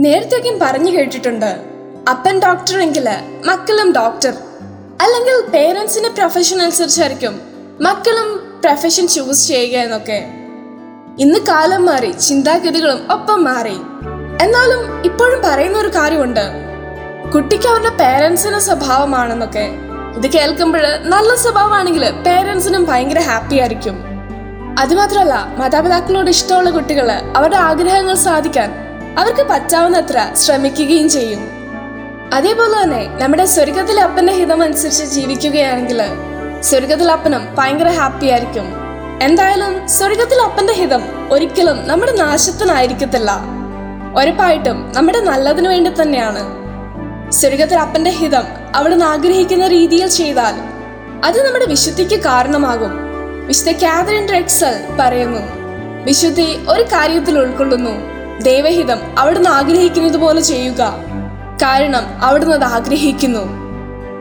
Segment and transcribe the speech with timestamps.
[0.00, 1.50] നേരത്തെയൊക്കെയും പറഞ്ഞു കേട്ടിട്ടുണ്ട്.
[2.10, 3.08] അപ്പൻ ഡോക്ടർ എങ്കിൽ
[3.46, 4.34] മക്കളും ഡോക്ടർ
[5.02, 7.40] അല്ലെങ്കിൽ പേരൻസിന്റെ പ്രൊഫഷൻ അനുസരിച്ചായിരിക്കും
[7.80, 10.18] മക്കളും പ്രൊഫഷൻ ചൂസ് ചെയ്യുക എന്നൊക്കെ.
[11.18, 13.76] ഇന്ന് കാലം മാറി ചിന്താഗതികളും ഒപ്പം മാറി.
[14.44, 16.44] എന്നാലും ഇപ്പോഴും പറയുന്ന ഒരു കാര്യമുണ്ട്.
[17.34, 19.66] കുട്ടിക്ക് അവരുടെ പേരൻസിന് സ്വഭാവമാണെന്നൊക്കെ.
[20.16, 23.96] ഇത് കേൾക്കുമ്പോൾ നല്ല സ്വഭാവമാണെങ്കിൽ പേരൻസിനും ഭയങ്കര ഹാപ്പി ആയിരിക്കും.
[24.78, 31.60] അതുമാത്രമല്ല മാതാപിതാക്കളോട് ഇഷ്ടമുള്ള കുട്ടികൾ അവരുടെ ആഗ്രഹങ്ങൾ സാധിക്കാൻ അവർക്ക് പറ്റാവുന്നത്ര ശ്രമിക്കുകയും ചെയ്യും.
[32.34, 36.02] അതേപോലെ തന്നെ നമ്മുടെ സ്വർഗത്തിലെ അപ്പന്റെ ഹിതം അനുസരിച്ച് ജീവിക്കുകയാണെങ്കിൽ
[36.60, 38.74] സ്വർഗത്തിലെ അപ്പനും ഭയങ്കര ഹാപ്പി ആയിരിക്കും.
[39.22, 43.30] എന്തായാലും സ്വർഗത്തിലെ അപ്പന്റെ ഹിതം ഒരിക്കലും നമ്മുടെ നാശത്തിനായിരിക്കത്തില്ല.
[44.16, 46.60] ഉറപ്പായിട്ടും നമ്മുടെ നല്ലതിനു വേണ്ടി തന്നെയാണ്.
[47.30, 48.42] സ്വർഗത്തിൽ അപ്പന്റെ ഹിതം
[48.74, 50.54] അവിടുന്ന് ആഗ്രഹിക്കുന്ന രീതിയിൽ ചെയ്താൽ
[51.24, 52.92] അത് നമ്മുടെ വിശുദ്ധിക്ക് കാരണമാകും.
[53.46, 55.40] വിശുദ്ധ കാതറിൻ റെക്സൽ പറയുന്നു.
[56.04, 58.19] വിശുദ്ധി ഒരു കാര്യത്തിൽ ഉൾക്കൊള്ളുന്നു.
[58.42, 61.04] ദൈവഹിതം അവിടുന്ന് ആഗ്രഹിക്കുന്നത് പോലെ ചെയ്യുക.
[61.62, 63.70] കാരണം അവിടുന്ന് അത് ആഗ്രഹിക്കുന്നു.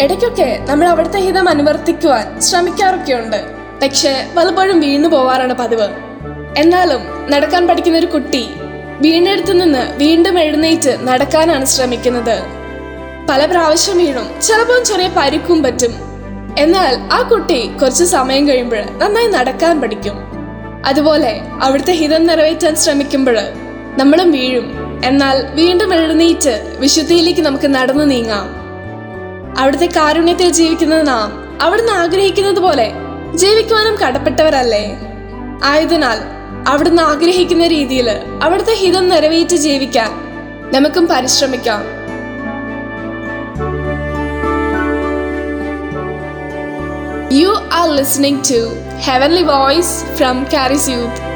[0.00, 3.36] ഇടയ്ക്കൊക്കെ നമ്മൾ അവിടുത്തെ ഹിതം അനുവർത്തിക്കുവാൻ ശ്രമിക്കാറൊക്കെയുണ്ട്.
[3.82, 5.88] പക്ഷേ പലപ്പോഴും വീണു പോവാറാണ് പതിവ്.
[6.58, 8.50] എന്നാലും നടക്കാൻ പഠിക്കുന്ന ഒരു കുട്ടി
[9.00, 12.42] വീണ്ടെടുത്തു നിന്ന് വീണ്ടും എഴുന്നേറ്റ് നടക്കാനാണ് ശ്രമിക്കുന്നത്.
[13.30, 15.94] പല പ്രാവശ്യം വീണും ചിലപ്പോൾ ചെറിയ പരിക്കും പറ്റും.
[16.58, 20.32] എന്നാൽ ആ കുട്ടി കുറച്ച് സമയം കഴിയുമ്പോൾ നന്നായി നടക്കാൻ പഠിക്കും.
[20.86, 23.38] അതുപോലെ അവിടുത്തെ ഹിതം നിറവേറ്റാൻ ശ്രമിക്കുമ്പോൾ
[23.98, 24.66] നമ്മളും വീഴും.
[25.04, 28.46] എന്നാൽ വീണ്ടും എഴുന്നേറ്റ് വിശുദ്ധിയിലേക്ക് നമുക്ക് നടന്നു നീങ്ങാം.
[29.58, 31.28] അവിടുത്തെ കാരുണ്യത്തിൽ ജീവിക്കുന്ന നാം
[31.62, 32.92] അവിടുന്ന് ആഗ്രഹിക്കുന്നത് പോലെ
[33.34, 34.84] ജീവിക്കുവാനും കടപ്പെട്ടവരല്ലേ?
[35.64, 36.18] ആയതിനാൽ
[36.68, 38.08] അവിടുന്ന് ആഗ്രഹിക്കുന്ന രീതിയിൽ
[38.42, 40.12] അവിടുത്തെ ഹിതം നിറവേറ്റ് ജീവിക്കാൻ
[40.74, 41.82] നമുക്കും പരിശ്രമിക്കാം.
[47.40, 48.58] You are listening to
[49.08, 51.31] Heavenly Voice from Caris Youth.